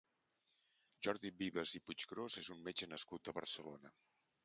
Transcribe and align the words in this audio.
Jordi 1.09 1.31
Vives 1.43 1.75
i 1.81 1.83
Puiggrós 1.91 2.41
és 2.45 2.53
un 2.59 2.67
metge 2.71 2.91
nascut 2.97 3.33
a 3.35 3.41
Barcelona. 3.41 3.97